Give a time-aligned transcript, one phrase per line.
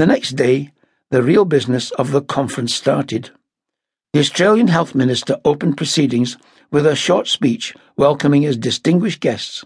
[0.00, 0.72] The next day,
[1.10, 3.32] the real business of the conference started.
[4.14, 6.38] The Australian Health Minister opened proceedings
[6.70, 9.62] with a short speech welcoming his distinguished guests,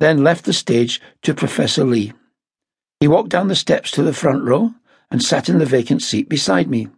[0.00, 2.12] then left the stage to Professor Lee.
[2.98, 4.74] He walked down the steps to the front row
[5.12, 6.88] and sat in the vacant seat beside me.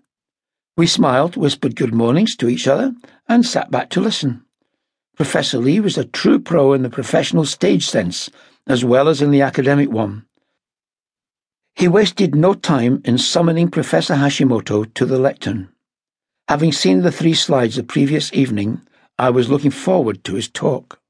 [0.78, 2.94] We smiled, whispered good mornings to each other,
[3.28, 4.42] and sat back to listen.
[5.16, 8.30] Professor Lee was a true pro in the professional stage sense,
[8.66, 10.24] as well as in the academic one.
[11.80, 15.70] He wasted no time in summoning Professor Hashimoto to the lectern.
[16.46, 18.82] Having seen the three slides the previous evening,
[19.18, 21.00] I was looking forward to his talk.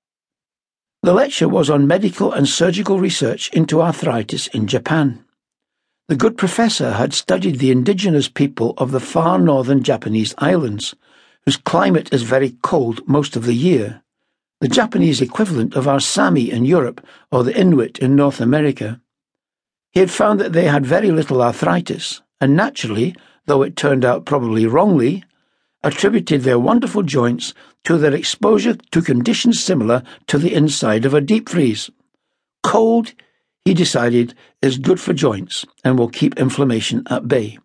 [1.02, 5.24] The lecture was on medical and surgical research into arthritis in Japan.
[6.06, 10.94] The good professor had studied the indigenous people of the far northern Japanese islands,
[11.46, 14.02] whose climate is very cold most of the year,
[14.60, 19.00] the Japanese equivalent of our Sami in Europe or the Inuit in North America.
[19.92, 24.24] He had found that they had very little arthritis, and naturally, though it turned out
[24.24, 25.24] probably wrongly,
[25.82, 31.20] attributed their wonderful joints to their exposure to conditions similar to the inside of a
[31.20, 31.90] deep freeze.
[32.62, 33.14] Cold,
[33.64, 37.58] he decided, is good for joints and will keep inflammation at bay.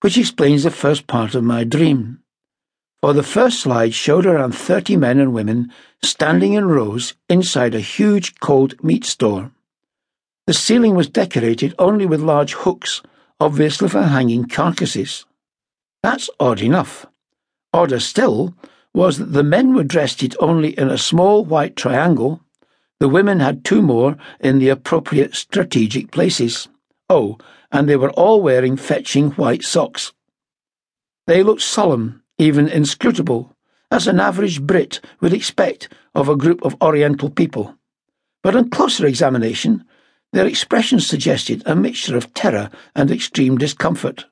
[0.00, 2.20] Which explains the first part of my dream.
[3.00, 5.72] For the first slide showed around 30 men and women
[6.02, 9.52] standing in rows inside a huge cold meat store.
[10.50, 13.02] The ceiling was decorated only with large hooks,
[13.38, 15.24] obviously for hanging carcasses.
[16.02, 17.06] That's odd enough.
[17.72, 18.56] Odder still
[18.92, 22.42] was that the men were dressed only in a small white triangle
[22.98, 26.66] the women had two more in the appropriate strategic places.
[27.08, 27.38] Oh,
[27.70, 30.12] and they were all wearing fetching white socks.
[31.28, 33.56] They looked solemn, even inscrutable,
[33.92, 37.76] as an average Brit would expect of a group of Oriental people.
[38.42, 39.84] But on closer examination,
[40.32, 44.26] their expressions suggested a mixture of terror and extreme discomfort.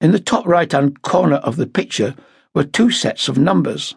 [0.00, 2.14] In the top right hand corner of the picture
[2.54, 3.94] were two sets of numbers.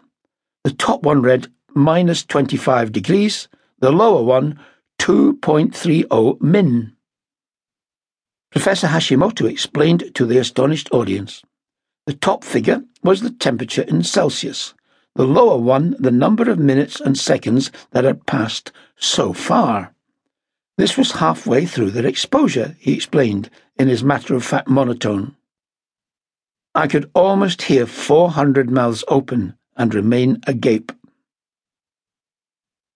[0.62, 3.48] The top one read minus 25 degrees,
[3.80, 4.60] the lower one
[5.00, 6.92] 2.30 min.
[8.52, 11.42] Professor Hashimoto explained to the astonished audience.
[12.06, 14.74] The top figure was the temperature in Celsius,
[15.16, 19.93] the lower one the number of minutes and seconds that had passed so far.
[20.76, 23.48] This was halfway through their exposure, he explained
[23.78, 25.36] in his matter of fact monotone.
[26.74, 30.90] I could almost hear 400 mouths open and remain agape.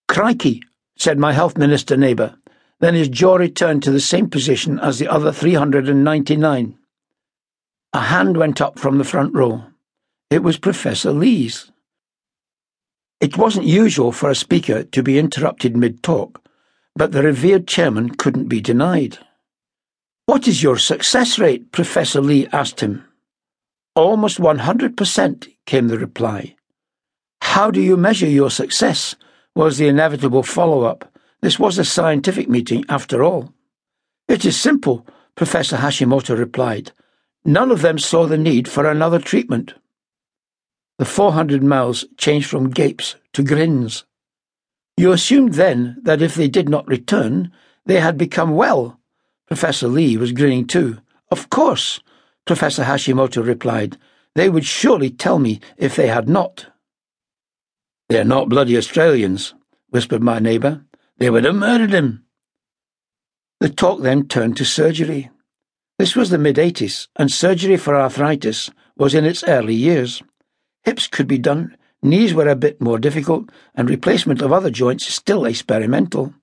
[0.08, 0.62] Crikey,
[0.96, 2.34] said my health minister neighbour.
[2.80, 6.78] Then his jaw returned to the same position as the other 399.
[7.92, 9.64] A hand went up from the front row.
[10.30, 11.70] It was Professor Lee's.
[13.20, 16.40] It wasn't usual for a speaker to be interrupted mid talk,
[16.98, 19.19] but the revered chairman couldn't be denied.
[20.26, 21.70] What is your success rate?
[21.70, 23.04] Professor Lee asked him.
[23.94, 26.56] Almost 100%, came the reply.
[27.41, 29.14] How do you measure your success?
[29.54, 31.12] was the inevitable follow up.
[31.41, 33.54] This was a scientific meeting, after all.
[34.26, 35.06] It is simple,
[35.37, 36.91] Professor Hashimoto replied.
[37.44, 39.75] None of them saw the need for another treatment.
[40.98, 44.04] The 400 mouths changed from gapes to grins.
[44.98, 47.53] You assumed then that if they did not return,
[47.86, 48.98] they had become well.
[49.47, 50.98] Professor Lee was grinning too.
[51.31, 52.00] Of course,
[52.44, 53.97] Professor Hashimoto replied.
[54.34, 56.66] They would surely tell me if they had not.
[58.08, 59.54] They're not bloody Australians,
[59.91, 60.84] whispered my neighbour.
[61.19, 62.25] They would have murdered him.
[63.60, 65.31] The talk then turned to surgery.
[66.00, 70.25] This was the mid 80s, and surgery for arthritis was in its early years.
[70.82, 75.06] Hips could be done, knees were a bit more difficult, and replacement of other joints
[75.06, 76.34] still experimental.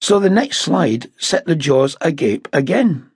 [0.00, 3.10] So the next slide set the jaws agape again.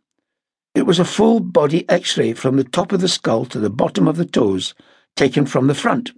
[0.75, 3.70] It was a full body x ray from the top of the skull to the
[3.70, 4.75] bottom of the toes,
[5.16, 6.12] taken from the front.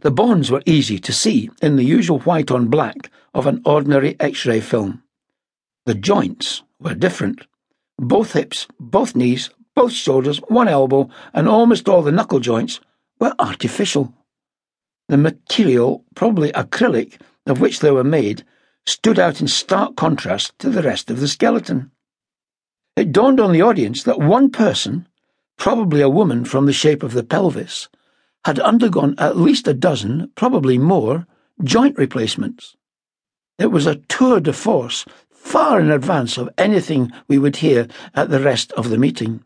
[0.00, 4.16] The bones were easy to see in the usual white on black of an ordinary
[4.20, 5.02] x ray film.
[5.86, 7.46] The joints were different.
[7.98, 12.80] Both hips, both knees, both shoulders, one elbow, and almost all the knuckle joints
[13.22, 14.12] were artificial.
[15.08, 18.42] The material, probably acrylic, of which they were made,
[18.84, 21.92] stood out in stark contrast to the rest of the skeleton.
[22.96, 25.06] It dawned on the audience that one person,
[25.56, 27.88] probably a woman from the shape of the pelvis,
[28.44, 31.28] had undergone at least a dozen, probably more,
[31.62, 32.74] joint replacements.
[33.56, 37.86] It was a tour de force, far in advance of anything we would hear
[38.16, 39.44] at the rest of the meeting.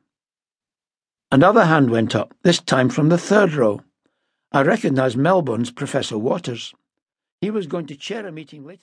[1.37, 3.83] Another hand went up, this time from the third row.
[4.53, 6.73] I recognised Melbourne's Professor Waters.
[7.43, 8.75] He was going to chair a meeting later.